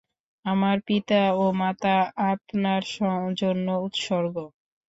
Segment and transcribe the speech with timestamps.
[0.45, 1.95] আমার পিতা ও মাতা
[2.31, 2.81] আপনার
[3.41, 4.35] জন্য উৎসর্গ!